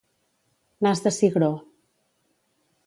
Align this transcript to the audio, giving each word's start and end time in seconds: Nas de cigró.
Nas 0.83 0.99
de 1.03 1.11
cigró. 1.19 1.51